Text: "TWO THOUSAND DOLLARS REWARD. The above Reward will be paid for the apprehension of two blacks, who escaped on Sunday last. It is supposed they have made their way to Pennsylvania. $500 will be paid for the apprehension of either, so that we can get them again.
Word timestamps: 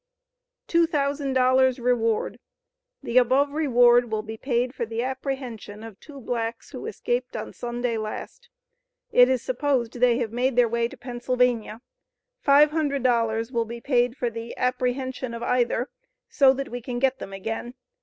"TWO 0.65 0.87
THOUSAND 0.87 1.35
DOLLARS 1.35 1.77
REWARD. 1.79 2.39
The 3.03 3.19
above 3.19 3.51
Reward 3.51 4.09
will 4.11 4.23
be 4.23 4.35
paid 4.35 4.73
for 4.73 4.83
the 4.83 5.03
apprehension 5.03 5.83
of 5.83 5.99
two 5.99 6.19
blacks, 6.19 6.71
who 6.71 6.87
escaped 6.87 7.37
on 7.37 7.53
Sunday 7.53 7.99
last. 7.99 8.49
It 9.11 9.29
is 9.29 9.43
supposed 9.43 9.99
they 9.99 10.17
have 10.17 10.31
made 10.31 10.55
their 10.55 10.67
way 10.67 10.87
to 10.87 10.97
Pennsylvania. 10.97 11.81
$500 12.43 13.51
will 13.51 13.65
be 13.65 13.79
paid 13.79 14.17
for 14.17 14.31
the 14.31 14.57
apprehension 14.57 15.35
of 15.35 15.43
either, 15.43 15.87
so 16.27 16.51
that 16.51 16.69
we 16.69 16.81
can 16.81 16.97
get 16.97 17.19
them 17.19 17.31
again. 17.31 17.75